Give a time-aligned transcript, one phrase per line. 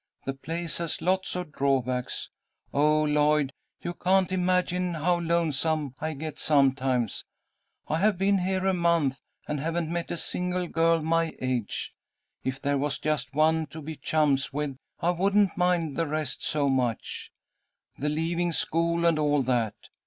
[0.25, 2.31] The place has lots of drawbacks.
[2.73, 3.53] Oh, Lloyd,
[3.83, 7.23] you can't imagine how lonesome I get sometimes.
[7.87, 11.93] I have been here a month, and haven't met a single girl my age.
[12.43, 16.67] If there was just one to be chums with I wouldn't mind the rest so
[16.67, 17.31] much,
[17.99, 19.75] the leaving school and all that.